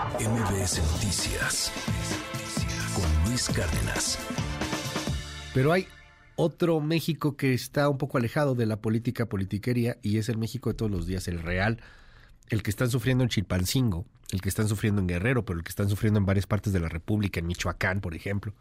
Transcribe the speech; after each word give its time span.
MBS 0.00 0.80
Noticias 0.92 1.70
con 2.94 3.28
Luis 3.28 3.50
Cárdenas. 3.50 4.18
Pero 5.52 5.72
hay 5.72 5.88
otro 6.36 6.80
México 6.80 7.36
que 7.36 7.52
está 7.52 7.86
un 7.90 7.98
poco 7.98 8.16
alejado 8.16 8.54
de 8.54 8.64
la 8.64 8.80
política 8.80 9.26
politiquería 9.26 9.98
y 10.00 10.16
es 10.16 10.30
el 10.30 10.38
México 10.38 10.70
de 10.70 10.74
todos 10.74 10.90
los 10.90 11.06
días, 11.06 11.28
el 11.28 11.42
real, 11.42 11.82
el 12.48 12.62
que 12.62 12.70
están 12.70 12.88
sufriendo 12.88 13.24
en 13.24 13.28
Chilpancingo, 13.28 14.06
el 14.30 14.40
que 14.40 14.48
están 14.48 14.68
sufriendo 14.68 15.02
en 15.02 15.06
Guerrero, 15.06 15.44
pero 15.44 15.58
el 15.58 15.64
que 15.64 15.70
están 15.70 15.90
sufriendo 15.90 16.18
en 16.18 16.24
varias 16.24 16.46
partes 16.46 16.72
de 16.72 16.80
la 16.80 16.88
República, 16.88 17.40
en 17.40 17.46
Michoacán, 17.46 18.00
por 18.00 18.14
ejemplo. 18.14 18.54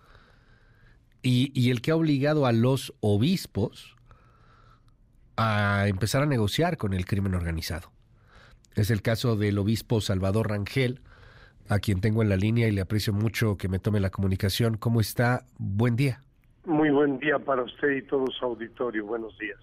Y, 1.22 1.58
y 1.58 1.72
el 1.72 1.82
que 1.82 1.92
ha 1.92 1.96
obligado 1.96 2.48
a 2.48 2.52
los 2.52 2.94
obispos 3.00 3.96
a 5.38 5.88
empezar 5.88 6.22
a 6.22 6.26
negociar 6.26 6.76
con 6.76 6.94
el 6.94 7.06
crimen 7.06 7.34
organizado. 7.34 7.94
Es 8.76 8.90
el 8.90 9.02
caso 9.02 9.38
del 9.38 9.58
obispo 9.58 10.02
Salvador 10.02 10.50
Rangel, 10.50 11.02
a 11.70 11.80
quien 11.80 12.02
tengo 12.02 12.22
en 12.22 12.30
la 12.30 12.36
línea 12.36 12.68
y 12.68 12.72
le 12.72 12.82
aprecio 12.82 13.14
mucho 13.14 13.56
que 13.56 13.70
me 13.70 13.80
tome 13.80 14.00
la 14.00 14.10
comunicación. 14.10 14.76
¿Cómo 14.78 15.00
está? 15.00 15.46
Buen 15.58 15.96
día. 15.96 16.22
Muy 16.66 16.90
buen 16.90 17.20
día 17.20 17.40
para 17.40 17.64
usted 17.64 17.92
y 17.92 18.02
todo 18.02 18.26
su 18.28 18.44
auditorio. 18.44 19.06
Buenos 19.06 19.38
días. 19.38 19.58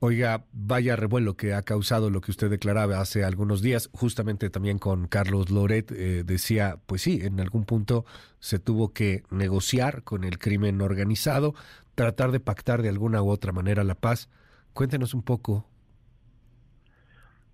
Oiga, 0.00 0.44
vaya 0.52 0.96
revuelo 0.96 1.36
que 1.36 1.54
ha 1.54 1.62
causado 1.62 2.10
lo 2.10 2.20
que 2.20 2.32
usted 2.32 2.50
declaraba 2.50 2.98
hace 2.98 3.24
algunos 3.24 3.62
días, 3.62 3.88
justamente 3.92 4.50
también 4.50 4.78
con 4.78 5.06
Carlos 5.06 5.48
Loret, 5.50 5.92
eh, 5.92 6.24
decía, 6.24 6.78
pues 6.86 7.02
sí, 7.02 7.20
en 7.22 7.38
algún 7.38 7.64
punto 7.64 8.04
se 8.40 8.58
tuvo 8.58 8.92
que 8.92 9.22
negociar 9.30 10.02
con 10.02 10.24
el 10.24 10.40
crimen 10.40 10.80
organizado, 10.80 11.54
tratar 11.94 12.32
de 12.32 12.40
pactar 12.40 12.82
de 12.82 12.88
alguna 12.88 13.22
u 13.22 13.30
otra 13.30 13.52
manera 13.52 13.84
la 13.84 13.94
paz. 13.94 14.28
Cuéntenos 14.72 15.14
un 15.14 15.22
poco 15.22 15.68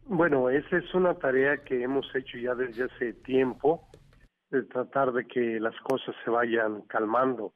bueno, 0.09 0.49
esa 0.49 0.79
es 0.79 0.95
una 0.95 1.13
tarea 1.15 1.59
que 1.59 1.83
hemos 1.83 2.07
hecho 2.15 2.39
ya 2.39 2.55
desde 2.55 2.85
hace 2.85 3.13
tiempo, 3.13 3.87
de 4.51 4.63
tratar 4.65 5.13
de 5.13 5.27
que 5.27 5.61
las 5.61 5.79
cosas 5.81 6.15
se 6.25 6.31
vayan 6.31 6.83
calmando. 6.83 7.53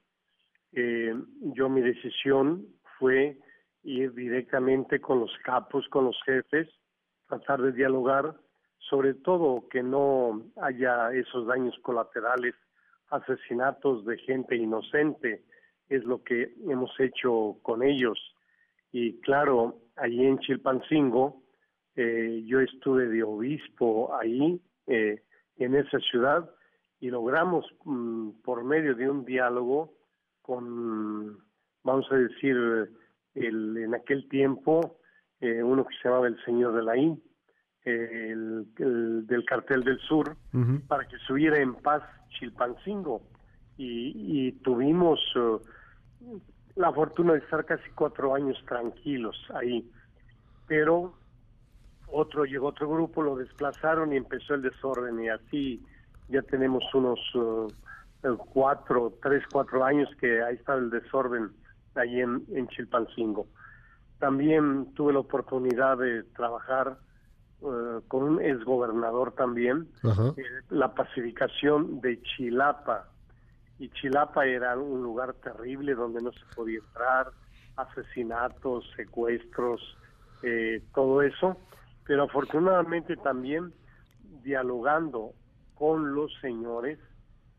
Eh, 0.73 1.13
yo 1.53 1.69
mi 1.69 1.81
decisión 1.81 2.65
fue 2.99 3.37
ir 3.83 4.13
directamente 4.13 4.99
con 4.99 5.19
los 5.19 5.31
capos, 5.43 5.87
con 5.89 6.05
los 6.05 6.19
jefes, 6.23 6.69
tratar 7.27 7.61
de 7.61 7.71
dialogar, 7.71 8.35
sobre 8.89 9.13
todo 9.13 9.67
que 9.69 9.83
no 9.83 10.43
haya 10.61 11.11
esos 11.13 11.47
daños 11.47 11.77
colaterales, 11.81 12.55
asesinatos 13.09 14.05
de 14.05 14.17
gente 14.17 14.55
inocente, 14.55 15.43
es 15.89 16.03
lo 16.03 16.23
que 16.23 16.53
hemos 16.67 16.91
hecho 16.99 17.57
con 17.61 17.83
ellos. 17.83 18.17
Y 18.91 19.19
claro, 19.21 19.79
allí 19.95 20.25
en 20.25 20.39
Chilpancingo, 20.39 21.43
eh, 21.95 22.43
yo 22.45 22.59
estuve 22.59 23.07
de 23.07 23.23
obispo 23.23 24.15
ahí, 24.15 24.59
eh, 24.87 25.21
en 25.57 25.75
esa 25.75 25.99
ciudad, 25.99 26.49
y 27.03 27.09
logramos, 27.09 27.65
mm, 27.83 28.29
por 28.45 28.63
medio 28.63 28.95
de 28.95 29.09
un 29.09 29.25
diálogo 29.25 29.93
con, 30.41 31.37
vamos 31.83 32.09
a 32.09 32.15
decir, 32.15 32.55
el, 33.35 33.77
en 33.77 33.93
aquel 33.93 34.29
tiempo, 34.29 34.99
eh, 35.41 35.61
uno 35.61 35.83
que 35.85 35.93
se 35.97 36.07
llamaba 36.07 36.27
el 36.27 36.41
Señor 36.45 36.73
de 36.73 36.81
la 36.81 36.95
I, 36.95 37.21
el, 37.83 38.73
del 39.27 39.43
Cartel 39.43 39.83
del 39.83 39.99
Sur, 39.99 40.37
para 40.87 41.05
que 41.05 41.17
subiera 41.27 41.57
en 41.57 41.75
paz 41.75 42.03
Chilpancingo. 42.39 43.21
Y, 43.75 44.47
y 44.47 44.51
tuvimos 44.61 45.19
la 46.75 46.93
fortuna 46.93 47.33
de 47.33 47.39
estar 47.39 47.65
casi 47.65 47.89
cuatro 47.95 48.33
años 48.33 48.57
tranquilos 48.65 49.35
ahí. 49.53 49.91
Pero 50.67 51.15
otro 52.07 52.45
llegó 52.45 52.67
otro 52.67 52.89
grupo, 52.89 53.21
lo 53.21 53.35
desplazaron 53.35 54.13
y 54.13 54.15
empezó 54.15 54.53
el 54.53 54.61
desorden 54.61 55.21
y 55.21 55.27
así 55.27 55.85
ya 56.33 56.41
tenemos 56.41 56.83
unos 56.93 57.19
uh, 57.35 57.67
cuatro, 58.53 59.13
tres, 59.21 59.43
cuatro 59.51 59.83
años 59.83 60.09
que 60.19 60.43
ahí 60.43 60.55
está 60.55 60.75
el 60.75 60.89
desorden 60.89 61.51
ahí 61.95 62.19
en, 62.21 62.43
en 62.53 62.67
Chilpancingo. 62.67 63.47
También 64.19 64.93
tuve 64.95 65.13
la 65.13 65.19
oportunidad 65.19 65.97
de 65.97 66.23
trabajar 66.35 66.97
uh, 67.61 68.01
con 68.07 68.23
un 68.23 68.41
exgobernador 68.41 69.33
también, 69.33 69.87
eh, 70.03 70.43
la 70.69 70.93
pacificación 70.93 72.01
de 72.01 72.21
Chilapa. 72.23 73.09
Y 73.79 73.89
Chilapa 73.89 74.45
era 74.45 74.77
un 74.77 75.03
lugar 75.03 75.33
terrible 75.35 75.93
donde 75.93 76.21
no 76.21 76.31
se 76.31 76.45
podía 76.55 76.79
entrar, 76.79 77.27
asesinatos, 77.75 78.85
secuestros, 78.95 79.81
eh, 80.41 80.81
todo 80.93 81.21
eso 81.21 81.57
pero 82.05 82.23
afortunadamente 82.23 83.15
también 83.17 83.73
dialogando 84.43 85.33
con 85.83 86.15
los 86.15 86.31
señores 86.39 86.97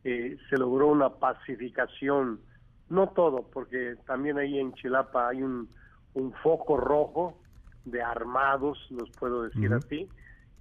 eh, 0.03 0.39
se 0.49 0.57
logró 0.57 0.87
una 0.87 1.11
pacificación, 1.11 2.41
no 2.89 3.11
todo, 3.11 3.51
porque 3.53 3.97
también 4.07 4.39
ahí 4.39 4.59
en 4.59 4.73
Chilapa 4.73 5.29
hay 5.29 5.43
un, 5.43 5.69
un 6.15 6.33
foco 6.43 6.79
rojo 6.79 7.39
de 7.85 8.03
armados, 8.03 8.79
los 8.89 9.11
puedo 9.11 9.43
decir 9.43 9.71
así, 9.75 10.09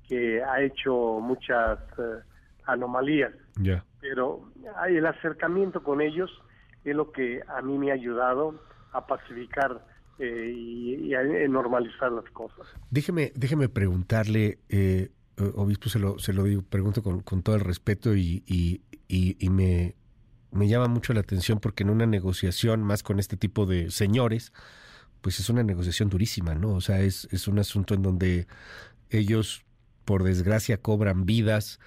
que 0.10 0.44
ha 0.44 0.62
hecho 0.62 1.22
muchas 1.22 1.80
eh, 2.00 2.20
anomalías. 2.66 3.32
Pero 4.02 4.52
hay 4.76 4.98
el 4.98 5.06
acercamiento 5.06 5.84
con 5.84 6.02
ellos 6.02 6.30
es 6.84 6.94
lo 6.94 7.14
que 7.14 7.40
a 7.48 7.62
mí 7.62 7.78
me 7.78 7.92
ha 7.92 7.94
ayudado 7.94 8.60
a 8.92 9.08
pacificar 9.08 9.86
eh, 10.20 10.54
y, 10.54 11.16
a, 11.16 11.24
normalizar 11.48 12.12
las 12.12 12.30
cosas. 12.32 12.68
Déjeme, 12.92 13.32
déjeme 13.36 13.70
preguntarle, 13.70 14.60
eh, 14.68 15.12
obispo, 15.56 15.90
se 15.90 16.00
lo, 16.00 16.20
se 16.20 16.34
lo 16.34 16.44
digo, 16.44 16.62
pregunto 16.62 17.02
con, 17.04 17.22
con 17.22 17.42
todo 17.44 17.56
el 17.56 17.62
respeto 17.62 18.16
y, 18.16 18.44
y, 18.46 18.82
y, 19.08 19.50
me, 19.50 19.96
me 20.52 20.68
llama 20.68 20.88
mucho 20.88 21.14
la 21.14 21.22
atención 21.22 21.60
porque 21.60 21.84
en 21.84 21.90
una 21.90 22.06
negociación 22.06 22.84
más 22.84 23.04
con 23.04 23.20
este 23.20 23.38
tipo 23.38 23.66
de 23.66 23.92
señores, 23.92 24.54
pues 25.22 25.40
es 25.40 25.50
una 25.50 25.64
negociación 25.64 26.10
durísima, 26.10 26.56
¿no? 26.56 26.74
O 26.74 26.82
sea, 26.82 27.02
es, 27.02 27.28
es 27.32 27.48
un 27.48 27.60
asunto 27.60 27.94
en 27.94 28.02
donde 28.02 28.48
ellos, 29.10 29.64
por 30.06 30.24
desgracia, 30.24 30.78
cobran 30.78 31.26
vidas 31.26 31.80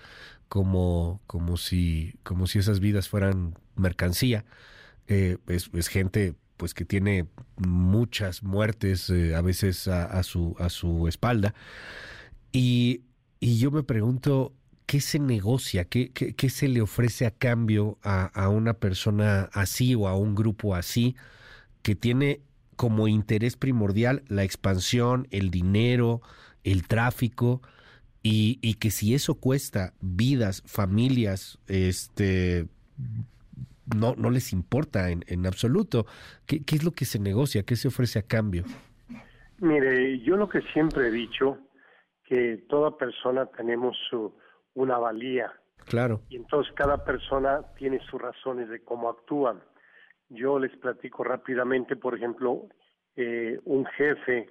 como, 0.48 1.20
como, 1.26 1.56
si, 1.56 2.18
como 2.22 2.46
si 2.46 2.58
esas 2.58 2.80
vidas 2.80 3.08
fueran 3.08 3.58
mercancía. 3.76 4.44
Eh, 5.08 5.38
es, 5.46 5.70
es 5.72 5.88
gente 5.88 6.34
pues 6.56 6.74
que 6.74 6.84
tiene 6.84 7.26
muchas 7.56 8.42
muertes 8.42 9.10
eh, 9.10 9.34
a 9.34 9.42
veces 9.42 9.88
a, 9.88 10.22
su, 10.22 10.56
a 10.58 10.68
su 10.70 11.06
espalda. 11.08 11.54
Y, 12.52 13.02
y, 13.40 13.58
yo 13.58 13.70
me 13.70 13.82
pregunto, 13.82 14.52
¿qué 14.86 15.00
se 15.00 15.18
negocia? 15.18 15.84
¿Qué, 15.84 16.10
qué, 16.10 16.50
se 16.50 16.68
le 16.68 16.80
ofrece 16.80 17.26
a 17.26 17.30
cambio 17.30 17.98
a, 18.02 18.26
a, 18.26 18.48
una 18.48 18.74
persona 18.74 19.48
así 19.52 19.94
o 19.94 20.08
a 20.08 20.16
un 20.16 20.34
grupo 20.34 20.74
así 20.74 21.16
que 21.82 21.94
tiene 21.94 22.40
como 22.76 23.08
interés 23.08 23.56
primordial 23.56 24.22
la 24.28 24.44
expansión, 24.44 25.28
el 25.30 25.50
dinero, 25.50 26.20
el 26.64 26.86
tráfico? 26.86 27.62
Y, 28.22 28.58
y 28.60 28.74
que 28.74 28.90
si 28.90 29.14
eso 29.14 29.36
cuesta 29.36 29.94
vidas, 30.00 30.62
familias, 30.66 31.58
este 31.68 32.66
no, 33.94 34.14
no 34.16 34.30
les 34.30 34.52
importa 34.52 35.10
en, 35.10 35.24
en 35.28 35.46
absoluto. 35.46 36.06
¿Qué, 36.46 36.62
¿Qué 36.62 36.76
es 36.76 36.84
lo 36.84 36.92
que 36.92 37.04
se 37.04 37.18
negocia? 37.18 37.62
¿Qué 37.62 37.76
se 37.76 37.88
ofrece 37.88 38.18
a 38.18 38.22
cambio? 38.22 38.64
Mire, 39.58 40.20
yo 40.20 40.36
lo 40.36 40.48
que 40.48 40.60
siempre 40.72 41.08
he 41.08 41.10
dicho, 41.10 41.58
que 42.26 42.64
toda 42.68 42.96
persona 42.96 43.46
tenemos 43.46 43.96
su, 44.10 44.36
una 44.74 44.98
valía. 44.98 45.52
Claro. 45.86 46.22
Y 46.28 46.36
entonces 46.36 46.72
cada 46.74 47.04
persona 47.04 47.62
tiene 47.76 48.00
sus 48.10 48.20
razones 48.20 48.68
de 48.68 48.82
cómo 48.82 49.08
actúan. 49.08 49.62
Yo 50.28 50.58
les 50.58 50.76
platico 50.76 51.22
rápidamente, 51.22 51.94
por 51.94 52.16
ejemplo, 52.16 52.68
eh, 53.14 53.60
un 53.64 53.86
jefe 53.86 54.50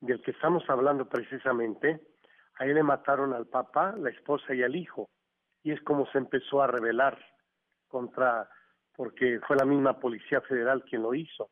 del 0.00 0.22
que 0.22 0.30
estamos 0.30 0.62
hablando 0.68 1.08
precisamente, 1.08 2.00
a 2.58 2.64
él 2.64 2.74
le 2.74 2.82
mataron 2.82 3.32
al 3.32 3.46
papá, 3.46 3.94
la 3.96 4.10
esposa 4.10 4.54
y 4.54 4.62
al 4.62 4.76
hijo. 4.76 5.08
Y 5.62 5.72
es 5.72 5.80
como 5.82 6.06
se 6.06 6.18
empezó 6.18 6.62
a 6.62 6.66
rebelar 6.66 7.18
contra, 7.88 8.48
porque 8.96 9.40
fue 9.46 9.56
la 9.56 9.64
misma 9.64 9.98
Policía 9.98 10.40
Federal 10.42 10.84
quien 10.84 11.02
lo 11.02 11.14
hizo. 11.14 11.50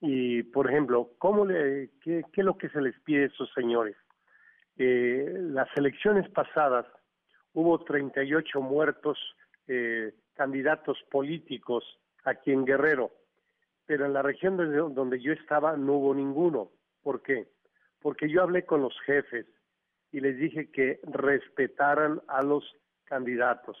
Y, 0.00 0.42
por 0.42 0.70
ejemplo, 0.70 1.12
¿cómo 1.18 1.46
le, 1.46 1.90
qué, 2.02 2.22
es 2.32 2.44
lo 2.44 2.58
que 2.58 2.68
se 2.68 2.80
les 2.80 2.98
pide 3.00 3.24
a 3.24 3.26
esos 3.26 3.50
señores? 3.54 3.96
Eh, 4.78 5.32
las 5.50 5.68
elecciones 5.76 6.28
pasadas 6.30 6.86
hubo 7.54 7.82
38 7.84 8.60
muertos 8.60 9.18
eh, 9.66 10.12
candidatos 10.34 10.98
políticos 11.10 11.84
aquí 12.24 12.52
en 12.52 12.64
Guerrero, 12.64 13.10
pero 13.86 14.04
en 14.04 14.12
la 14.12 14.22
región 14.22 14.56
donde 14.94 15.20
yo 15.20 15.32
estaba 15.32 15.76
no 15.76 15.94
hubo 15.94 16.14
ninguno. 16.14 16.70
¿Por 17.02 17.22
qué? 17.22 17.48
Porque 18.00 18.28
yo 18.28 18.42
hablé 18.42 18.64
con 18.64 18.82
los 18.82 18.98
jefes 19.06 19.46
y 20.12 20.20
les 20.20 20.36
dije 20.36 20.70
que 20.70 21.00
respetaran 21.04 22.20
a 22.28 22.42
los 22.42 22.64
candidatos. 23.04 23.76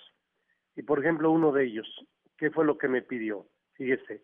Y 0.76 0.82
por 0.82 1.00
ejemplo, 1.00 1.30
uno 1.30 1.52
de 1.52 1.64
ellos, 1.64 1.86
¿qué 2.36 2.50
fue 2.50 2.64
lo 2.64 2.78
que 2.78 2.88
me 2.88 3.02
pidió? 3.02 3.46
Fíjese, 3.74 4.22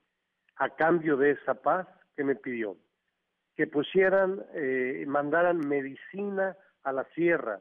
a 0.56 0.70
cambio 0.70 1.16
de 1.16 1.32
esa 1.32 1.54
paz, 1.54 1.86
¿qué 2.16 2.24
me 2.24 2.36
pidió? 2.36 2.76
Que 3.62 3.68
pusieran, 3.68 4.44
eh, 4.54 5.04
mandaran 5.06 5.58
medicina 5.68 6.56
a 6.82 6.90
la 6.90 7.04
sierra, 7.14 7.60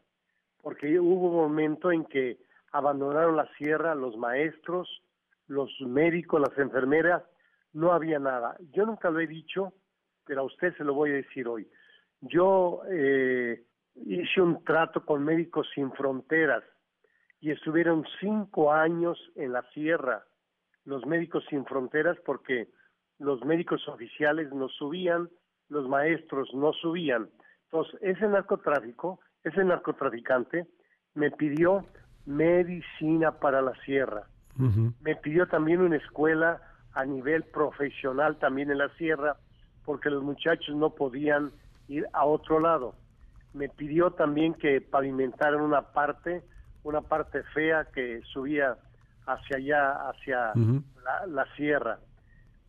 porque 0.64 1.00
hubo 1.00 1.28
un 1.28 1.36
momento 1.36 1.92
en 1.92 2.06
que 2.06 2.40
abandonaron 2.72 3.36
la 3.36 3.48
sierra 3.54 3.94
los 3.94 4.18
maestros, 4.18 5.04
los 5.46 5.70
médicos, 5.82 6.42
las 6.42 6.58
enfermeras, 6.58 7.22
no 7.74 7.92
había 7.92 8.18
nada. 8.18 8.58
Yo 8.72 8.88
nunca 8.88 9.12
lo 9.12 9.20
he 9.20 9.28
dicho, 9.28 9.74
pero 10.26 10.42
a 10.42 10.46
usted 10.46 10.76
se 10.76 10.84
lo 10.84 10.96
voy 10.96 11.12
a 11.12 11.18
decir 11.18 11.48
hoy. 11.48 11.70
Yo 12.22 12.82
eh, 12.90 13.64
hice 13.94 14.42
un 14.42 14.64
trato 14.64 15.06
con 15.06 15.24
Médicos 15.24 15.70
Sin 15.76 15.92
Fronteras 15.92 16.64
y 17.42 17.52
estuvieron 17.52 18.08
cinco 18.20 18.74
años 18.74 19.20
en 19.36 19.54
la 19.54 19.62
sierra 19.70 20.26
los 20.84 21.06
Médicos 21.06 21.46
Sin 21.48 21.64
Fronteras 21.64 22.18
porque 22.26 22.70
los 23.20 23.46
médicos 23.46 23.88
oficiales 23.88 24.52
no 24.52 24.68
subían, 24.68 25.30
los 25.72 25.88
maestros 25.88 26.54
no 26.54 26.74
subían. 26.74 27.30
Entonces, 27.64 27.98
ese 28.02 28.28
narcotráfico, 28.28 29.20
ese 29.44 29.64
narcotraficante 29.64 30.68
me 31.16 31.32
pidió 31.32 31.86
medicina 32.26 33.32
para 33.32 33.62
la 33.62 33.74
sierra. 33.86 34.28
Me 35.02 35.16
pidió 35.16 35.48
también 35.48 35.82
una 35.82 35.96
escuela 35.96 36.62
a 36.94 37.06
nivel 37.06 37.44
profesional 37.44 38.38
también 38.38 38.70
en 38.70 38.78
la 38.78 38.90
sierra, 38.96 39.38
porque 39.86 40.10
los 40.10 40.22
muchachos 40.22 40.76
no 40.76 40.92
podían 40.92 41.52
ir 41.88 42.06
a 42.12 42.26
otro 42.26 42.60
lado. 42.60 42.94
Me 43.54 43.70
pidió 43.70 44.12
también 44.12 44.54
que 44.54 44.82
pavimentaran 44.82 45.62
una 45.62 45.82
parte, 45.94 46.44
una 46.84 47.02
parte 47.02 47.44
fea 47.54 47.86
que 47.86 48.22
subía 48.34 48.76
hacia 49.26 49.58
allá, 49.58 50.10
hacia 50.10 50.54
la, 51.28 51.46
sierra. 51.56 52.00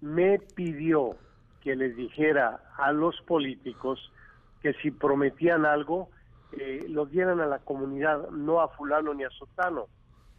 Me 0.01 0.39
pidió 0.39 1.17
que 1.63 1.77
les 1.77 1.97
dijera 1.97 2.61
a 2.77 2.93
los 2.93 3.21
políticos 3.23 4.13
que 4.61 4.73
si 4.75 4.91
prometían 4.91 5.65
algo, 5.65 6.09
eh, 6.53 6.85
lo 6.89 7.07
dieran 7.07 7.41
a 7.41 7.47
la 7.47 7.59
comunidad, 7.61 8.31
no 8.31 8.61
a 8.61 8.69
fulano 8.69 9.15
ni 9.15 9.25
a 9.25 9.31
sotano. 9.31 9.87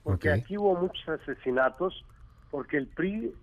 Porque 0.03 0.31
aquí 0.31 0.57
hubo 0.57 0.75
muchos 0.75 1.07
asesinatos, 1.07 2.05
porque 2.51 2.77
el 2.77 2.87
PRI 2.87 3.33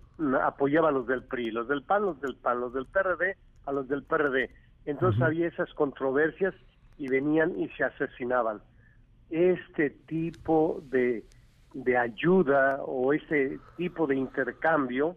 apoyaba 0.43 0.89
a 0.89 0.91
los 0.91 1.07
del 1.07 1.23
PRI, 1.23 1.51
los 1.51 1.67
del 1.67 1.83
PAN, 1.83 2.03
los 2.03 2.21
del 2.21 2.35
PAN, 2.35 2.59
los 2.59 2.73
del 2.73 2.85
PRD, 2.85 3.35
a 3.65 3.71
los 3.71 3.87
del 3.87 4.03
PRD. 4.03 4.49
Entonces 4.85 5.21
había 5.21 5.47
esas 5.47 5.73
controversias 5.73 6.53
y 6.97 7.07
venían 7.07 7.59
y 7.59 7.67
se 7.69 7.83
asesinaban. 7.83 8.61
Este 9.29 9.89
tipo 9.89 10.83
de, 10.89 11.23
de 11.73 11.97
ayuda 11.97 12.81
o 12.83 13.13
ese 13.13 13.59
tipo 13.77 14.05
de 14.05 14.15
intercambio, 14.15 15.15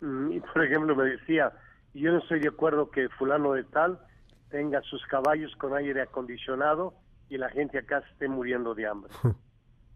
mm, 0.00 0.38
por 0.52 0.64
ejemplo, 0.64 0.94
me 0.94 1.04
decía, 1.04 1.52
yo 1.94 2.12
no 2.12 2.18
estoy 2.18 2.40
de 2.40 2.48
acuerdo 2.48 2.90
que 2.90 3.08
fulano 3.10 3.52
de 3.52 3.64
tal 3.64 3.98
tenga 4.50 4.82
sus 4.82 5.04
caballos 5.06 5.54
con 5.56 5.74
aire 5.74 6.02
acondicionado 6.02 6.94
y 7.28 7.38
la 7.38 7.48
gente 7.50 7.78
acá 7.78 8.02
esté 8.12 8.28
muriendo 8.28 8.74
de 8.74 8.86
hambre. 8.86 9.12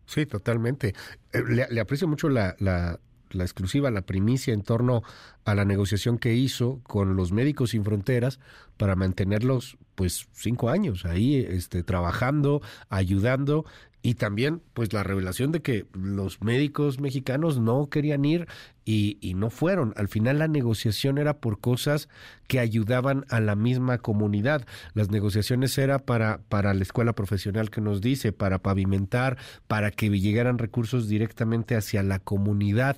Sí, 0.07 0.27
totalmente. 0.27 0.93
Eh, 1.33 1.67
le, 1.71 1.81
aprecio 1.81 2.07
mucho 2.07 2.29
la, 2.29 2.55
la, 2.59 3.01
la 3.31 3.45
exclusiva, 3.45 3.91
la 3.91 4.03
primicia 4.03 4.53
en 4.53 4.63
torno 4.63 5.03
a 5.45 5.55
la 5.55 5.65
negociación 5.65 6.19
que 6.19 6.35
hizo 6.35 6.81
con 6.83 7.17
los 7.17 7.33
Médicos 7.33 7.71
Sin 7.71 7.85
Fronteras 7.85 8.39
para 8.77 8.97
mantenerlos 8.97 9.79
pues 9.95 10.29
cinco 10.33 10.71
años 10.71 11.05
ahí 11.05 11.37
este, 11.37 11.83
trabajando, 11.83 12.61
ayudando 12.89 13.65
y 14.03 14.15
también 14.15 14.61
pues 14.75 14.93
la 14.93 15.03
revelación 15.03 15.53
de 15.53 15.63
que 15.63 15.87
los 15.95 16.43
médicos 16.43 17.01
mexicanos 17.01 17.59
no 17.59 17.89
querían 17.89 18.25
ir 18.25 18.47
y, 18.85 19.19
y, 19.21 19.35
no 19.35 19.51
fueron. 19.51 19.95
Al 19.97 20.09
final 20.09 20.39
la 20.39 20.49
negociación 20.49 21.19
era 21.19 21.39
por 21.39 21.61
cosas 21.61 22.09
que 22.47 22.61
ayudaban 22.61 23.25
a 23.31 23.41
la 23.41 23.55
misma 23.55 23.99
comunidad. 23.99 24.67
Las 24.95 25.11
negociaciones 25.11 25.77
era 25.79 26.01
para, 26.01 26.41
para 26.49 26.75
la 26.75 26.83
escuela 26.83 27.15
profesional 27.15 27.71
que 27.71 27.81
nos 27.81 28.01
dice, 28.01 28.33
para 28.33 28.59
pavimentar, 28.59 29.39
para 29.67 29.91
que 29.91 30.09
llegaran 30.11 30.59
recursos 30.59 31.09
directamente 31.09 31.77
hacia 31.77 32.03
la 32.03 32.19
comunidad. 32.19 32.97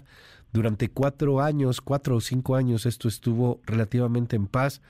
Durante 0.52 0.88
cuatro 0.88 1.40
años, 1.40 1.80
cuatro 1.80 2.16
o 2.16 2.20
cinco 2.20 2.56
años, 2.56 2.86
esto 2.86 3.08
estuvo 3.08 3.60
relativamente 3.66 4.36
en 4.36 4.46
paz 4.46 4.80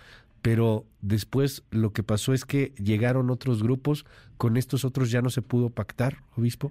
pero 0.46 0.84
después 1.00 1.64
lo 1.72 1.93
que 1.93 2.04
pasó 2.04 2.32
es 2.32 2.44
que 2.44 2.72
llegaron 2.76 3.31
otros 3.31 3.64
grupos, 3.64 4.06
con 4.37 4.56
estos 4.56 4.84
otros 4.84 5.10
ya 5.10 5.20
no 5.20 5.28
se 5.28 5.43
pudo 5.43 5.70
pactar, 5.70 6.19
obispo. 6.37 6.70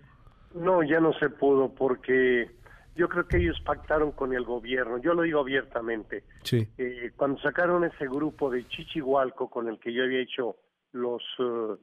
No, 0.53 0.81
ya 0.81 1.01
no 1.01 1.11
se 1.19 1.29
pudo 1.29 1.67
porque 1.75 2.49
yo 2.95 3.09
creo 3.09 3.27
que 3.27 3.37
ellos 3.37 3.59
pactaron 3.65 4.13
con 4.13 4.33
el 4.33 4.43
gobierno, 4.43 4.97
yo 4.97 5.13
lo 5.13 5.23
digo 5.23 5.41
abiertamente. 5.41 6.23
Sí. 6.43 6.67
Eh, 6.77 7.11
cuando 7.15 7.39
sacaron 7.41 7.83
ese 7.83 8.07
grupo 8.07 8.49
de 8.49 8.67
Chichihualco 8.67 9.49
con 9.49 9.67
el 9.67 9.79
que 9.79 9.93
yo 9.93 10.03
había 10.03 10.21
hecho 10.21 10.55
los, 10.93 11.21
uh, 11.39 11.77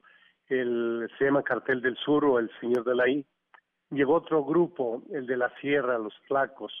el, 0.47 1.09
se 1.17 1.25
llama 1.25 1.43
Cartel 1.43 1.81
del 1.81 1.95
Sur 1.97 2.25
o 2.25 2.39
el 2.39 2.49
Señor 2.59 2.83
de 2.83 2.95
la 2.95 3.07
I, 3.07 3.25
llegó 3.91 4.15
otro 4.15 4.43
grupo, 4.43 5.03
el 5.11 5.27
de 5.27 5.37
la 5.37 5.53
Sierra, 5.61 5.99
los 5.99 6.17
Flacos, 6.27 6.73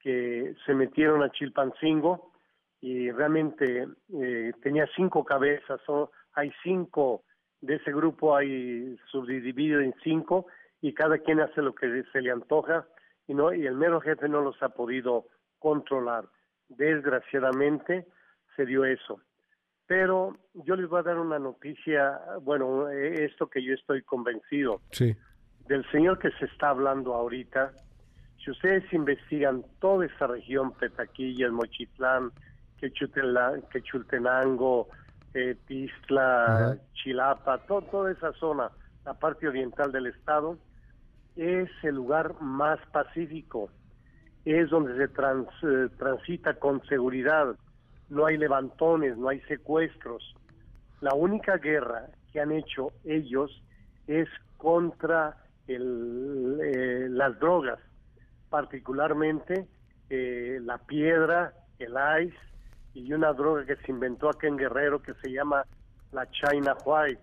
que 0.00 0.54
se 0.64 0.74
metieron 0.74 1.22
a 1.22 1.30
Chilpancingo 1.30 2.32
y 2.80 3.10
realmente 3.10 3.86
eh, 4.14 4.52
tenía 4.62 4.88
cinco 4.96 5.22
cabezas, 5.22 5.80
o 5.86 6.10
hay 6.32 6.50
cinco 6.62 7.24
de 7.60 7.74
ese 7.74 7.92
grupo, 7.92 8.34
hay 8.34 8.96
subdividido 9.10 9.80
en 9.80 9.94
cinco 10.02 10.46
y 10.80 10.94
cada 10.94 11.18
quien 11.18 11.40
hace 11.40 11.60
lo 11.60 11.74
que 11.74 12.04
se 12.10 12.22
le 12.22 12.30
antoja 12.30 12.86
y 13.30 13.34
no 13.34 13.54
y 13.54 13.64
el 13.64 13.76
mero 13.76 14.00
jefe 14.00 14.28
no 14.28 14.40
los 14.40 14.60
ha 14.60 14.70
podido 14.70 15.26
controlar. 15.60 16.24
Desgraciadamente 16.68 18.08
se 18.56 18.66
dio 18.66 18.84
eso. 18.84 19.20
Pero 19.86 20.36
yo 20.54 20.74
les 20.74 20.88
voy 20.88 20.98
a 20.98 21.04
dar 21.04 21.18
una 21.18 21.38
noticia, 21.38 22.20
bueno, 22.42 22.88
esto 22.88 23.48
que 23.48 23.62
yo 23.62 23.74
estoy 23.74 24.02
convencido. 24.02 24.80
Sí. 24.90 25.14
Del 25.68 25.88
señor 25.92 26.18
que 26.18 26.32
se 26.32 26.46
está 26.46 26.70
hablando 26.70 27.14
ahorita, 27.14 27.72
si 28.44 28.50
ustedes 28.50 28.92
investigan 28.92 29.64
toda 29.78 30.06
esa 30.06 30.26
región, 30.26 30.72
Petaquilla, 30.72 31.46
el 31.46 31.52
Mochitlán, 31.52 32.32
Quechultenango, 32.80 34.88
eh, 35.34 35.54
Tistla, 35.68 36.76
Chilapa, 36.94 37.58
toda 37.58 38.10
esa 38.10 38.32
zona, 38.32 38.72
la 39.04 39.14
parte 39.14 39.46
oriental 39.46 39.92
del 39.92 40.06
estado, 40.06 40.58
es 41.40 41.70
el 41.82 41.94
lugar 41.94 42.38
más 42.42 42.78
pacífico, 42.92 43.70
es 44.44 44.68
donde 44.68 44.94
se 44.94 45.04
eh, 45.04 45.88
transita 45.96 46.54
con 46.58 46.84
seguridad, 46.84 47.56
no 48.10 48.26
hay 48.26 48.36
levantones, 48.36 49.16
no 49.16 49.30
hay 49.30 49.40
secuestros. 49.42 50.34
La 51.00 51.14
única 51.14 51.56
guerra 51.56 52.10
que 52.30 52.40
han 52.40 52.52
hecho 52.52 52.92
ellos 53.04 53.62
es 54.06 54.28
contra 54.58 55.38
el, 55.66 56.60
eh, 56.62 57.06
las 57.08 57.38
drogas, 57.40 57.78
particularmente 58.50 59.66
eh, 60.10 60.58
la 60.62 60.76
piedra, 60.76 61.54
el 61.78 61.94
ice, 62.22 62.36
y 62.92 63.10
una 63.14 63.32
droga 63.32 63.64
que 63.64 63.76
se 63.76 63.92
inventó 63.92 64.28
aquí 64.28 64.46
en 64.46 64.58
Guerrero 64.58 65.00
que 65.00 65.14
se 65.22 65.32
llama 65.32 65.64
la 66.12 66.28
China 66.30 66.76
White, 66.84 67.22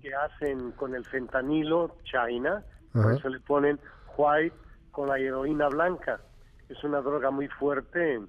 que 0.00 0.14
hacen 0.14 0.72
con 0.72 0.94
el 0.94 1.04
fentanilo 1.04 1.96
China, 2.04 2.64
por 3.02 3.12
eso 3.12 3.28
le 3.28 3.40
ponen 3.40 3.78
White 4.16 4.56
con 4.90 5.08
la 5.08 5.18
heroína 5.18 5.68
blanca. 5.68 6.20
Es 6.68 6.82
una 6.84 7.00
droga 7.00 7.30
muy 7.30 7.48
fuerte, 7.48 8.20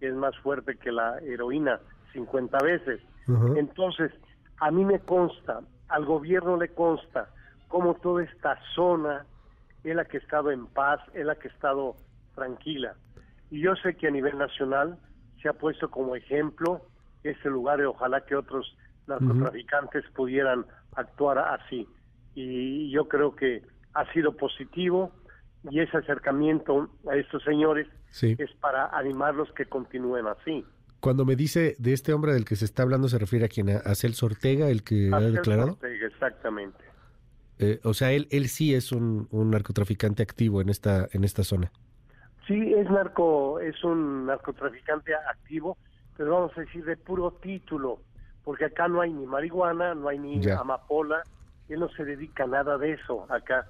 es 0.00 0.14
más 0.14 0.36
fuerte 0.38 0.76
que 0.76 0.90
la 0.90 1.18
heroína 1.18 1.80
50 2.12 2.58
veces. 2.62 3.00
Entonces, 3.56 4.12
a 4.60 4.70
mí 4.70 4.84
me 4.84 5.00
consta, 5.00 5.60
al 5.88 6.04
gobierno 6.04 6.56
le 6.56 6.68
consta, 6.68 7.28
como 7.68 7.94
toda 7.94 8.22
esta 8.24 8.58
zona 8.74 9.26
es 9.82 9.94
la 9.94 10.04
que 10.04 10.18
ha 10.18 10.20
estado 10.20 10.50
en 10.50 10.66
paz, 10.66 11.00
es 11.12 11.24
la 11.26 11.34
que 11.34 11.48
ha 11.48 11.52
estado 11.52 11.96
tranquila. 12.34 12.94
Y 13.50 13.60
yo 13.60 13.74
sé 13.76 13.96
que 13.96 14.08
a 14.08 14.10
nivel 14.10 14.38
nacional 14.38 14.98
se 15.42 15.48
ha 15.48 15.52
puesto 15.52 15.90
como 15.90 16.16
ejemplo 16.16 16.82
ese 17.22 17.48
lugar 17.48 17.80
y 17.80 17.84
ojalá 17.84 18.22
que 18.22 18.34
otros 18.34 18.76
narcotraficantes 19.06 20.04
pudieran 20.14 20.64
actuar 20.96 21.38
así. 21.38 21.86
Y 22.34 22.90
yo 22.90 23.08
creo 23.08 23.34
que 23.34 23.62
ha 23.94 24.12
sido 24.12 24.36
positivo 24.36 25.12
y 25.70 25.80
ese 25.80 25.96
acercamiento 25.96 26.88
a 27.10 27.16
estos 27.16 27.42
señores 27.42 27.86
es 28.20 28.50
para 28.60 28.86
animarlos 28.96 29.50
que 29.52 29.66
continúen 29.66 30.26
así. 30.26 30.64
Cuando 31.00 31.24
me 31.24 31.36
dice 31.36 31.76
de 31.78 31.92
este 31.92 32.12
hombre 32.12 32.32
del 32.32 32.44
que 32.44 32.56
se 32.56 32.64
está 32.64 32.82
hablando, 32.82 33.08
¿se 33.08 33.18
refiere 33.18 33.44
a 33.44 33.48
quien? 33.48 33.68
¿A 33.70 33.94
Celso 33.94 34.26
Ortega, 34.26 34.68
el 34.68 34.82
que 34.82 35.10
ha 35.12 35.20
declarado? 35.20 35.72
Ortega, 35.72 36.06
exactamente. 36.06 36.78
Eh, 37.58 37.80
o 37.84 37.94
sea, 37.94 38.12
él, 38.12 38.26
él 38.30 38.48
sí 38.48 38.74
es 38.74 38.90
un, 38.90 39.28
un 39.30 39.50
narcotraficante 39.50 40.22
activo 40.22 40.60
en 40.60 40.68
esta, 40.68 41.08
en 41.12 41.24
esta 41.24 41.44
zona. 41.44 41.70
Sí, 42.46 42.74
es 42.74 42.90
narco, 42.90 43.58
es 43.60 43.82
un 43.84 44.26
narcotraficante 44.26 45.14
activo, 45.14 45.78
pero 46.16 46.32
vamos 46.32 46.52
a 46.56 46.60
decir 46.60 46.84
de 46.84 46.96
puro 46.96 47.32
título, 47.42 48.00
porque 48.42 48.66
acá 48.66 48.88
no 48.88 49.00
hay 49.00 49.12
ni 49.12 49.26
marihuana, 49.26 49.94
no 49.94 50.08
hay 50.08 50.18
ni 50.18 50.46
amapola, 50.50 51.22
él 51.68 51.80
no 51.80 51.88
se 51.90 52.04
dedica 52.04 52.44
a 52.44 52.48
nada 52.48 52.76
de 52.76 52.92
eso 52.92 53.26
acá, 53.30 53.66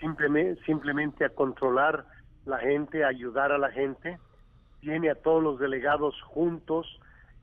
simplemente, 0.00 0.62
simplemente 0.64 1.24
a 1.24 1.28
controlar 1.30 2.06
la 2.46 2.58
gente, 2.58 3.04
a 3.04 3.08
ayudar 3.08 3.52
a 3.52 3.58
la 3.58 3.70
gente, 3.70 4.18
tiene 4.80 5.10
a 5.10 5.14
todos 5.14 5.42
los 5.42 5.58
delegados 5.58 6.14
juntos, 6.22 6.86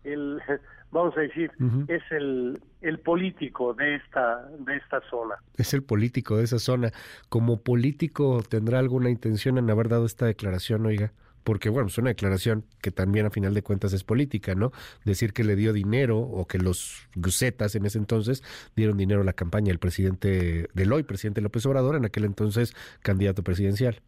él 0.04 0.42
vamos 0.92 1.16
a 1.18 1.22
decir, 1.22 1.52
es 1.88 2.04
el, 2.12 2.62
el 2.82 3.00
político 3.00 3.74
de 3.74 3.96
esta, 3.96 4.48
de 4.60 4.76
esta 4.78 5.02
zona. 5.10 5.36
Es 5.56 5.74
el 5.74 5.84
político 5.84 6.38
de 6.38 6.44
esa 6.44 6.60
zona. 6.60 6.92
¿Como 7.30 7.62
político 7.62 8.42
tendrá 8.48 8.80
alguna 8.80 9.10
intención 9.10 9.58
en 9.58 9.70
haber 9.70 9.90
dado 9.90 10.06
esta 10.06 10.26
declaración, 10.26 10.86
oiga? 10.86 11.12
Porque, 11.48 11.70
bueno, 11.70 11.88
es 11.88 11.98
una 11.98 12.10
declaración 12.10 12.66
que 12.82 12.92
también 12.92 13.26
a 13.26 13.30
final 13.30 13.54
de 13.54 13.64
cuentas 13.64 13.94
es 13.94 14.04
política, 14.04 14.54
¿no? 14.54 14.74
Decir 15.06 15.32
que 15.32 15.46
le 15.46 15.56
dio 15.56 15.72
dinero 15.72 16.20
o 16.20 16.46
que 16.46 16.58
los 16.58 17.08
gusetas 17.16 17.74
en 17.76 17.86
ese 17.86 17.98
entonces 17.98 18.44
dieron 18.76 18.98
dinero 18.98 19.22
a 19.22 19.24
la 19.24 19.32
campaña 19.32 19.68
del 19.68 19.80
presidente 19.80 20.68
del 20.74 20.92
hoy, 20.92 21.04
presidente 21.04 21.40
López 21.40 21.66
Obrador, 21.66 21.96
en 21.96 22.04
aquel 22.04 22.26
entonces 22.26 22.76
candidato 23.02 23.44
presidencial. 23.44 24.02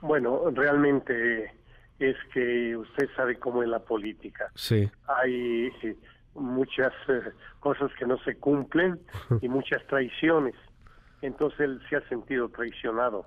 Bueno, 0.00 0.50
realmente 0.54 1.52
es 1.98 2.16
que 2.32 2.74
usted 2.78 3.10
sabe 3.14 3.38
cómo 3.38 3.62
es 3.62 3.68
la 3.68 3.80
política. 3.80 4.50
Sí. 4.54 4.90
Hay 5.06 5.70
muchas 6.32 6.94
eh, 7.08 7.30
cosas 7.60 7.90
que 7.98 8.06
no 8.06 8.16
se 8.24 8.36
cumplen 8.36 8.98
y 9.42 9.50
muchas 9.50 9.86
traiciones. 9.86 10.54
Entonces 11.20 11.60
él 11.60 11.82
se 11.90 11.96
ha 11.96 12.08
sentido 12.08 12.48
traicionado. 12.48 13.26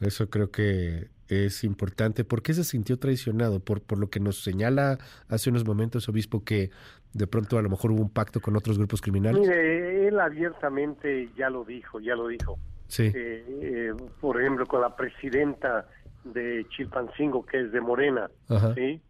Eso 0.00 0.28
creo 0.28 0.50
que 0.50 1.08
es 1.28 1.64
importante. 1.64 2.24
¿Por 2.24 2.42
qué 2.42 2.54
se 2.54 2.64
sintió 2.64 2.98
traicionado? 2.98 3.60
Por, 3.60 3.82
por 3.82 3.98
lo 3.98 4.08
que 4.08 4.20
nos 4.20 4.42
señala 4.42 4.98
hace 5.28 5.50
unos 5.50 5.66
momentos, 5.66 6.08
obispo, 6.08 6.44
que 6.44 6.70
de 7.12 7.26
pronto 7.26 7.58
a 7.58 7.62
lo 7.62 7.70
mejor 7.70 7.92
hubo 7.92 8.02
un 8.02 8.10
pacto 8.10 8.40
con 8.40 8.56
otros 8.56 8.78
grupos 8.78 9.00
criminales. 9.00 9.40
Mire, 9.40 10.08
él 10.08 10.20
abiertamente 10.20 11.30
ya 11.36 11.50
lo 11.50 11.64
dijo, 11.64 11.98
ya 12.00 12.14
lo 12.14 12.28
dijo. 12.28 12.58
Sí. 12.88 13.10
Eh, 13.14 13.44
eh, 13.62 13.92
por 14.20 14.40
ejemplo, 14.40 14.66
con 14.66 14.80
la 14.80 14.94
presidenta 14.94 15.88
de 16.24 16.66
Chilpancingo, 16.68 17.44
que 17.46 17.60
es 17.62 17.72
de 17.72 17.80
Morena, 17.80 18.30
¿sí? 18.74 19.00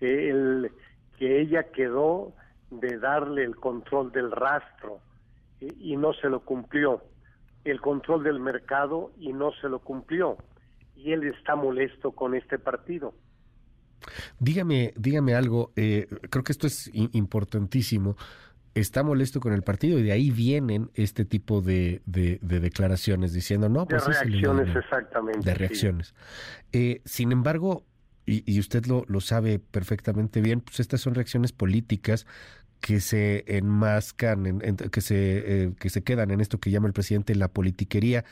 El, 0.00 0.70
que 1.18 1.40
ella 1.40 1.64
quedó 1.70 2.34
de 2.70 2.98
darle 2.98 3.44
el 3.44 3.56
control 3.56 4.12
del 4.12 4.30
rastro 4.30 5.00
y, 5.60 5.96
no 5.96 6.12
se 6.12 6.28
lo 6.28 6.40
cumplió, 6.40 7.02
el 7.70 7.80
control 7.80 8.24
del 8.24 8.40
mercado 8.40 9.12
y 9.18 9.32
no 9.32 9.52
se 9.60 9.68
lo 9.68 9.80
cumplió, 9.80 10.36
y 10.94 11.12
él 11.12 11.24
está 11.24 11.56
molesto 11.56 12.12
con 12.12 12.34
este 12.34 12.58
partido. 12.58 13.14
Dígame, 14.38 14.92
dígame 14.96 15.34
algo, 15.34 15.72
eh, 15.76 16.06
creo 16.30 16.44
que 16.44 16.52
esto 16.52 16.66
es 16.66 16.90
importantísimo 16.94 18.16
está 18.80 19.02
molesto 19.02 19.40
con 19.40 19.52
el 19.52 19.62
partido 19.62 19.98
y 19.98 20.02
de 20.02 20.12
ahí 20.12 20.30
vienen 20.30 20.90
este 20.94 21.24
tipo 21.24 21.62
de, 21.62 22.02
de, 22.04 22.38
declaraciones 22.42 23.32
diciendo, 23.32 23.68
no, 23.68 23.86
pues... 23.86 24.06
De 24.06 24.12
reacciones, 24.12 24.76
exactamente. 24.76 25.40
De 25.40 25.54
reacciones. 25.54 26.14
Eh, 26.72 27.00
sin 27.04 27.32
embargo, 27.32 27.86
y, 28.26 28.58
usted 28.58 28.86
lo, 28.86 29.04
lo 29.08 29.20
sabe 29.20 29.58
perfectamente 29.58 30.40
bien, 30.40 30.60
pues 30.60 30.80
estas 30.80 31.00
son 31.00 31.14
reacciones 31.14 31.52
políticas 31.52 32.26
que 32.80 33.00
se 33.00 33.44
enmascan, 33.46 34.46
en, 34.46 34.76
que, 34.76 35.00
se, 35.00 35.64
eh, 35.64 35.72
que 35.78 35.90
se 35.90 36.02
quedan 36.02 36.30
en 36.30 36.40
esto 36.40 36.58
que 36.58 36.70
llama 36.70 36.86
el 36.86 36.92
presidente 36.92 37.34
la 37.34 37.48
politiquería. 37.48 38.24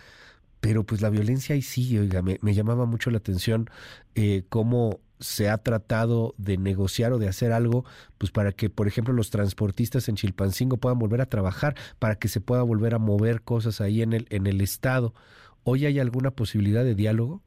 Pero 0.61 0.85
pues 0.85 1.03
la 1.03 1.11
violencia 1.11 1.55
ahí 1.55 1.63
sigue, 1.63 2.01
oiga, 2.01 2.23
me, 2.23 2.39
me 2.41 2.55
llamaba 2.55 2.87
mucho 2.87 3.11
la 3.11 3.19
atención 3.19 3.69
eh, 4.15 4.45
cómo 4.49 5.01
se 5.21 5.49
ha 5.49 5.59
tratado 5.59 6.35
de 6.39 6.57
negociar 6.57 7.13
o 7.13 7.19
de 7.19 7.29
hacer 7.29 7.53
algo, 7.53 7.85
pues 8.19 8.31
para 8.31 8.53
que, 8.53 8.71
por 8.71 8.87
ejemplo, 8.87 9.15
los 9.15 9.31
transportistas 9.31 10.09
en 10.09 10.17
Chilpancingo 10.17 10.77
puedan 10.77 10.99
volver 10.99 11.21
a 11.21 11.27
trabajar, 11.27 11.75
para 11.99 12.17
que 12.17 12.29
se 12.29 12.41
pueda 12.41 12.63
volver 12.63 12.95
a 12.95 12.99
mover 12.99 13.43
cosas 13.43 13.81
ahí 13.81 14.03
en 14.03 14.13
el, 14.13 14.27
en 14.31 14.47
el 14.47 14.61
Estado. 14.61 15.15
¿Hoy 15.63 15.87
hay 15.87 15.99
alguna 15.99 16.31
posibilidad 16.31 16.85
de 16.85 16.95
diálogo? 16.95 17.43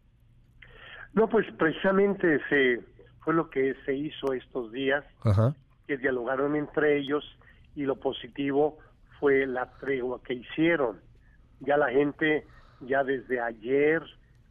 No, 1.13 1.29
pues 1.29 1.45
precisamente 1.57 2.39
se, 2.49 2.81
fue 3.19 3.33
lo 3.33 3.49
que 3.49 3.75
se 3.85 3.95
hizo 3.95 4.33
estos 4.33 4.71
días, 4.71 5.03
que 5.87 5.97
dialogaron 5.97 6.55
entre 6.55 6.97
ellos 6.97 7.23
y 7.75 7.83
lo 7.83 7.95
positivo 7.95 8.77
fue 9.19 9.47
la 9.47 9.71
tregua 9.79 10.21
que 10.23 10.33
hicieron. 10.33 10.99
Ya 11.61 11.77
la 11.77 11.89
gente, 11.89 12.45
ya 12.81 13.03
desde 13.03 13.39
ayer, 13.39 14.03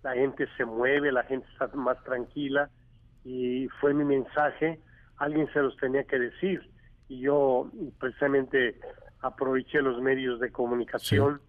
la 0.02 0.14
gente 0.14 0.48
se 0.56 0.64
mueve, 0.64 1.12
la 1.12 1.24
gente 1.24 1.46
está 1.52 1.68
más 1.76 2.02
tranquila 2.04 2.70
y 3.24 3.68
fue 3.80 3.92
mi 3.92 4.04
mensaje, 4.04 4.80
alguien 5.18 5.48
se 5.52 5.60
los 5.60 5.76
tenía 5.76 6.04
que 6.04 6.18
decir 6.18 6.68
y 7.08 7.20
yo 7.20 7.70
precisamente 7.98 8.78
aproveché 9.20 9.82
los 9.82 10.00
medios 10.00 10.40
de 10.40 10.50
comunicación 10.50 11.40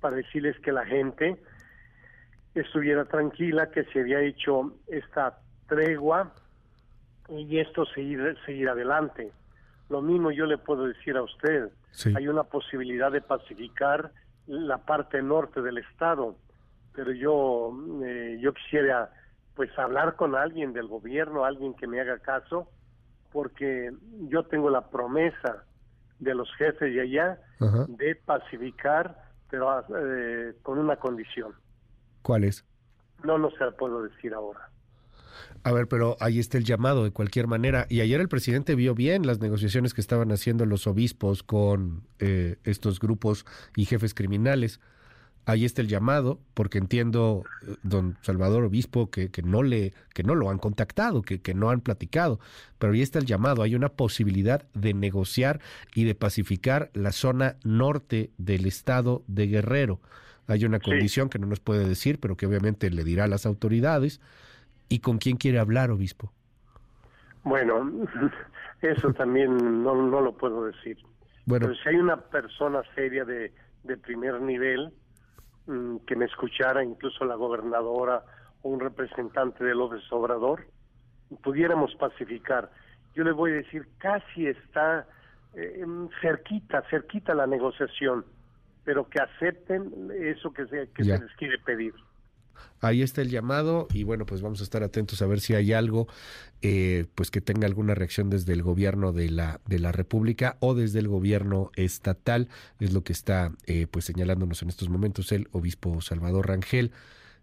para 0.00 0.16
decirles 0.16 0.58
que 0.60 0.72
la 0.72 0.84
gente 0.84 1.40
estuviera 2.54 3.04
tranquila, 3.04 3.70
que 3.70 3.84
se 3.84 4.00
había 4.00 4.20
hecho 4.20 4.74
esta 4.86 5.38
tregua 5.66 6.32
y 7.28 7.58
esto 7.58 7.84
seguir, 7.86 8.36
seguir 8.44 8.68
adelante. 8.68 9.32
Lo 9.88 10.00
mismo 10.00 10.30
yo 10.30 10.46
le 10.46 10.58
puedo 10.58 10.86
decir 10.86 11.16
a 11.16 11.22
usted, 11.22 11.70
hay 12.14 12.28
una 12.28 12.44
posibilidad 12.44 13.12
de 13.12 13.20
pacificar 13.20 14.10
la 14.46 14.78
parte 14.78 15.22
norte 15.22 15.62
del 15.62 15.78
estado, 15.78 16.36
pero 16.94 17.12
yo, 17.12 17.72
eh, 18.04 18.38
yo 18.40 18.52
quisiera 18.54 19.10
pues 19.54 19.70
hablar 19.78 20.16
con 20.16 20.34
alguien 20.34 20.72
del 20.72 20.88
gobierno, 20.88 21.44
alguien 21.44 21.74
que 21.74 21.86
me 21.86 22.00
haga 22.00 22.18
caso, 22.18 22.68
porque 23.32 23.92
yo 24.28 24.44
tengo 24.44 24.70
la 24.70 24.90
promesa 24.90 25.64
de 26.18 26.34
los 26.34 26.52
jefes 26.56 26.92
de 26.92 27.00
allá 27.00 27.38
de 27.88 28.16
pacificar, 28.16 29.16
pero 29.50 29.84
eh, 29.96 30.54
con 30.62 30.78
una 30.78 30.96
condición. 30.96 31.52
¿Cuál 32.22 32.44
es? 32.44 32.64
No, 33.22 33.38
no 33.38 33.50
se 33.50 33.64
la 33.64 33.70
puedo 33.72 34.02
decir 34.02 34.34
ahora. 34.34 34.70
A 35.62 35.72
ver, 35.72 35.88
pero 35.88 36.16
ahí 36.20 36.38
está 36.38 36.58
el 36.58 36.64
llamado 36.64 37.04
de 37.04 37.10
cualquier 37.10 37.46
manera. 37.46 37.86
Y 37.88 38.00
ayer 38.00 38.20
el 38.20 38.28
presidente 38.28 38.74
vio 38.74 38.94
bien 38.94 39.26
las 39.26 39.40
negociaciones 39.40 39.94
que 39.94 40.00
estaban 40.00 40.30
haciendo 40.32 40.66
los 40.66 40.86
obispos 40.86 41.42
con 41.42 42.02
eh, 42.18 42.56
estos 42.64 43.00
grupos 43.00 43.46
y 43.76 43.84
jefes 43.84 44.14
criminales 44.14 44.80
ahí 45.46 45.64
está 45.64 45.82
el 45.82 45.88
llamado, 45.88 46.40
porque 46.54 46.78
entiendo, 46.78 47.44
eh, 47.66 47.76
don 47.82 48.16
Salvador 48.22 48.64
Obispo, 48.64 49.10
que, 49.10 49.30
que, 49.30 49.42
no, 49.42 49.62
le, 49.62 49.92
que 50.12 50.22
no 50.22 50.34
lo 50.34 50.50
han 50.50 50.58
contactado, 50.58 51.22
que, 51.22 51.40
que 51.40 51.54
no 51.54 51.70
han 51.70 51.80
platicado, 51.80 52.40
pero 52.78 52.92
ahí 52.92 53.02
está 53.02 53.18
el 53.18 53.26
llamado, 53.26 53.62
hay 53.62 53.74
una 53.74 53.90
posibilidad 53.90 54.64
de 54.74 54.94
negociar 54.94 55.60
y 55.94 56.04
de 56.04 56.14
pacificar 56.14 56.90
la 56.94 57.12
zona 57.12 57.56
norte 57.64 58.30
del 58.38 58.66
estado 58.66 59.22
de 59.26 59.46
Guerrero. 59.46 60.00
Hay 60.46 60.64
una 60.64 60.78
condición 60.78 61.30
que 61.30 61.38
no 61.38 61.46
nos 61.46 61.60
puede 61.60 61.88
decir, 61.88 62.20
pero 62.20 62.36
que 62.36 62.46
obviamente 62.46 62.90
le 62.90 63.02
dirá 63.02 63.24
a 63.24 63.28
las 63.28 63.46
autoridades. 63.46 64.20
¿Y 64.88 65.00
con 65.00 65.18
quién 65.18 65.36
quiere 65.36 65.58
hablar, 65.58 65.90
obispo? 65.90 66.32
Bueno, 67.42 67.90
eso 68.82 69.12
también 69.12 69.82
no, 69.82 69.94
no 69.94 70.20
lo 70.20 70.36
puedo 70.36 70.66
decir. 70.66 70.98
Bueno, 71.46 71.66
pero 71.66 71.78
si 71.78 71.88
hay 71.88 71.96
una 71.96 72.16
persona 72.16 72.82
seria 72.94 73.24
de, 73.24 73.52
de 73.82 73.96
primer 73.98 74.40
nivel, 74.40 74.92
Mm, 75.66 75.96
que 76.06 76.14
me 76.14 76.26
escuchara 76.26 76.84
incluso 76.84 77.24
la 77.24 77.36
gobernadora 77.36 78.22
o 78.60 78.68
un 78.68 78.80
representante 78.80 79.64
de 79.64 79.74
López 79.74 80.02
Obrador, 80.10 80.66
pudiéramos 81.42 81.94
pacificar. 81.94 82.70
Yo 83.14 83.24
le 83.24 83.32
voy 83.32 83.52
a 83.52 83.54
decir, 83.54 83.86
casi 83.96 84.46
está 84.46 85.06
eh, 85.54 85.82
cerquita, 86.20 86.82
cerquita 86.90 87.34
la 87.34 87.46
negociación, 87.46 88.26
pero 88.84 89.08
que 89.08 89.20
acepten 89.20 90.10
eso 90.20 90.52
que 90.52 90.66
se, 90.66 90.90
que 90.90 91.04
se 91.04 91.18
les 91.18 91.32
quiere 91.36 91.58
pedir. 91.60 91.94
Ahí 92.80 93.02
está 93.02 93.22
el 93.22 93.30
llamado 93.30 93.88
y 93.92 94.04
bueno, 94.04 94.26
pues 94.26 94.42
vamos 94.42 94.60
a 94.60 94.64
estar 94.64 94.82
atentos 94.82 95.22
a 95.22 95.26
ver 95.26 95.40
si 95.40 95.54
hay 95.54 95.72
algo 95.72 96.06
eh, 96.62 97.06
pues 97.14 97.30
que 97.30 97.40
tenga 97.40 97.66
alguna 97.66 97.94
reacción 97.94 98.30
desde 98.30 98.52
el 98.52 98.62
gobierno 98.62 99.12
de 99.12 99.30
la 99.30 99.60
de 99.66 99.78
la 99.78 99.92
República 99.92 100.56
o 100.60 100.74
desde 100.74 100.98
el 100.98 101.08
gobierno 101.08 101.70
estatal 101.76 102.48
es 102.80 102.92
lo 102.92 103.02
que 103.04 103.12
está 103.12 103.52
eh, 103.66 103.86
pues 103.90 104.04
señalándonos 104.04 104.62
en 104.62 104.68
estos 104.68 104.88
momentos 104.88 105.32
el 105.32 105.48
obispo 105.52 106.00
Salvador 106.00 106.48
Rangel. 106.48 106.92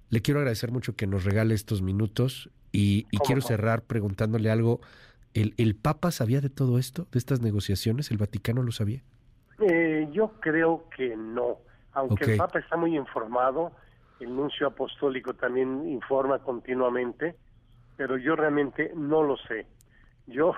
Le 0.09 0.21
quiero 0.21 0.39
agradecer 0.39 0.71
mucho 0.71 0.95
que 0.95 1.07
nos 1.07 1.23
regale 1.23 1.53
estos 1.53 1.81
minutos 1.81 2.49
y, 2.71 3.03
quiero 3.25 3.41
cerrar 3.41 3.83
preguntándole 3.83 4.49
algo. 4.49 4.81
¿El, 5.33 5.53
¿El 5.57 5.75
Papa 5.75 6.11
sabía 6.11 6.41
de 6.41 6.49
todo 6.49 6.77
esto, 6.77 7.07
de 7.11 7.19
estas 7.19 7.41
negociaciones? 7.41 8.11
¿El 8.11 8.17
Vaticano 8.17 8.63
lo 8.63 8.71
sabía? 8.71 9.03
Eh, 9.61 10.09
yo 10.11 10.33
creo 10.39 10.85
que 10.95 11.15
no. 11.15 11.59
Aunque 11.93 12.31
el 12.31 12.37
Papa 12.37 12.59
está 12.59 12.77
muy 12.77 12.95
informado, 12.95 13.71
el 14.23 14.35
nuncio 14.35 14.67
apostólico 14.67 15.33
también 15.33 15.87
informa 15.87 16.39
continuamente, 16.39 17.35
pero 17.97 18.17
yo 18.17 18.35
realmente 18.35 18.91
no 18.95 19.23
lo 19.23 19.37
sé. 19.37 19.65
Yo 20.27 20.53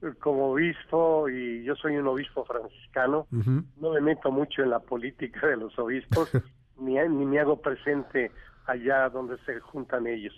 como 0.20 0.52
obispo, 0.52 1.28
y 1.28 1.64
yo 1.64 1.74
soy 1.76 1.96
un 1.96 2.06
obispo 2.06 2.44
franciscano, 2.44 3.26
no 3.30 3.92
me 3.92 4.00
meto 4.00 4.30
mucho 4.30 4.62
en 4.62 4.70
la 4.70 4.80
política 4.80 5.46
de 5.46 5.56
los 5.56 5.78
obispos, 5.78 6.30
ni, 6.78 6.94
ni 6.94 7.26
me 7.26 7.40
hago 7.40 7.60
presente 7.60 8.30
allá 8.66 9.08
donde 9.08 9.38
se 9.38 9.58
juntan 9.60 10.06
ellos. 10.06 10.34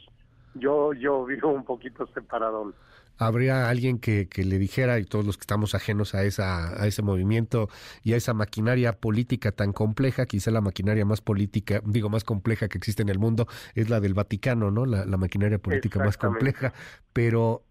Yo, 0.54 0.92
yo 0.94 1.24
vivo 1.24 1.50
un 1.50 1.64
poquito 1.64 2.06
separadón 2.08 2.74
habría 3.20 3.68
alguien 3.68 3.98
que, 3.98 4.28
que, 4.28 4.44
le 4.44 4.58
dijera, 4.58 4.98
y 4.98 5.04
todos 5.04 5.26
los 5.26 5.36
que 5.36 5.42
estamos 5.42 5.74
ajenos 5.74 6.14
a, 6.14 6.24
esa, 6.24 6.82
a 6.82 6.86
ese 6.86 7.02
movimiento 7.02 7.68
y 8.02 8.14
a 8.14 8.16
esa 8.16 8.32
maquinaria 8.32 8.94
política 8.94 9.52
tan 9.52 9.72
compleja, 9.72 10.26
quizá 10.26 10.50
la 10.50 10.62
maquinaria 10.62 11.04
más 11.04 11.20
política, 11.20 11.82
digo, 11.84 12.08
más 12.08 12.24
compleja 12.24 12.68
que 12.68 12.78
existe 12.78 13.02
en 13.02 13.10
el 13.10 13.18
mundo, 13.18 13.46
es 13.74 13.90
la 13.90 14.00
del 14.00 14.14
Vaticano, 14.14 14.70
¿no? 14.70 14.86
La, 14.86 15.04
maquinaria 15.20 15.58
política 15.58 16.02
más 16.02 16.16
compleja, 16.16 16.72
pero 17.12 17.62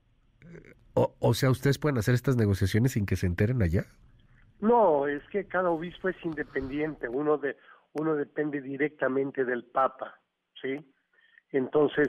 O, 0.93 1.33
sea, 1.33 1.49
¿ustedes 1.49 1.79
pueden 1.79 1.97
hacer 1.97 2.13
estas 2.13 2.35
negociaciones 2.35 2.91
sin 2.91 3.05
que 3.05 3.15
se 3.15 3.25
enteren 3.25 3.61
allá? 3.61 3.85
No, 4.59 5.07
es 5.07 5.23
que 5.31 5.45
cada 5.45 5.69
obispo 5.69 6.09
es 6.09 6.17
independiente, 6.23 7.07
uno 7.07 7.37
de 7.37 7.55
uno 7.93 8.15
depende 8.15 8.61
directamente 8.61 9.45
del 9.45 9.63
Papa, 9.63 10.19
¿sí? 10.61 10.85
Entonces, 11.51 12.07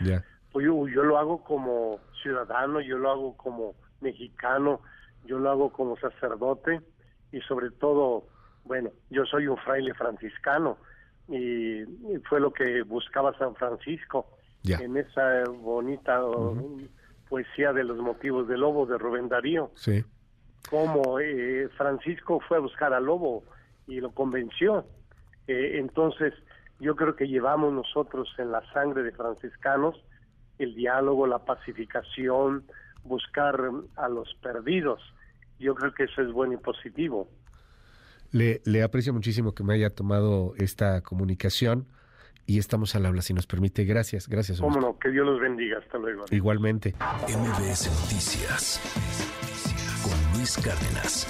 pues 0.52 0.66
yo, 0.66 0.88
yo 0.88 1.02
lo 1.02 1.18
hago 1.18 1.42
como 1.44 2.00
ciudadano, 2.22 2.80
yo 2.80 2.98
lo 2.98 3.10
hago 3.10 3.36
como 3.36 3.74
mexicano, 4.00 4.80
yo 5.24 5.38
lo 5.38 5.50
hago 5.50 5.72
como 5.72 5.96
sacerdote 5.96 6.80
y 7.32 7.40
sobre 7.42 7.70
todo, 7.70 8.24
bueno, 8.64 8.90
yo 9.10 9.24
soy 9.26 9.46
un 9.46 9.56
fraile 9.58 9.94
franciscano 9.94 10.78
y, 11.28 11.84
fue 12.28 12.40
lo 12.40 12.52
que 12.52 12.82
buscaba 12.82 13.36
San 13.38 13.54
Francisco 13.54 14.26
en 14.64 14.96
esa 14.96 15.44
bonita 15.48 16.20
poesía 17.28 17.72
de 17.72 17.84
los 17.84 17.98
motivos 17.98 18.48
del 18.48 18.60
lobo 18.60 18.86
de 18.86 18.98
Rubén 18.98 19.28
Darío. 19.28 19.70
Sí. 19.74 20.04
Como 20.68 21.18
eh, 21.20 21.68
Francisco 21.76 22.40
fue 22.46 22.58
a 22.58 22.60
buscar 22.60 22.92
al 22.92 23.04
lobo 23.04 23.44
y 23.86 24.00
lo 24.00 24.10
convenció. 24.10 24.84
Eh, 25.46 25.78
entonces, 25.78 26.34
yo 26.80 26.96
creo 26.96 27.16
que 27.16 27.28
llevamos 27.28 27.72
nosotros 27.72 28.28
en 28.38 28.50
la 28.52 28.62
sangre 28.72 29.02
de 29.02 29.12
franciscanos 29.12 29.96
el 30.62 30.74
diálogo, 30.74 31.26
la 31.26 31.40
pacificación, 31.40 32.64
buscar 33.04 33.60
a 33.96 34.08
los 34.08 34.34
perdidos. 34.42 35.00
Yo 35.58 35.74
creo 35.74 35.92
que 35.92 36.04
eso 36.04 36.22
es 36.22 36.32
bueno 36.32 36.54
y 36.54 36.56
positivo. 36.58 37.28
Le, 38.32 38.60
le 38.64 38.82
aprecio 38.82 39.12
muchísimo 39.12 39.54
que 39.54 39.64
me 39.64 39.74
haya 39.74 39.90
tomado 39.90 40.54
esta 40.56 41.00
comunicación 41.02 41.86
y 42.46 42.58
estamos 42.58 42.94
al 42.96 43.06
habla, 43.06 43.22
si 43.22 43.32
nos 43.32 43.46
permite. 43.46 43.84
Gracias, 43.84 44.28
gracias. 44.28 44.60
Cómo 44.60 44.80
no, 44.80 44.98
que 44.98 45.10
Dios 45.10 45.26
los 45.26 45.40
bendiga. 45.40 45.78
Hasta 45.78 45.98
luego. 45.98 46.24
Igualmente. 46.30 46.94
MBS 47.28 47.90
Noticias 48.02 48.80
con 50.02 50.38
Luis 50.38 50.56
Cárdenas. 50.56 51.26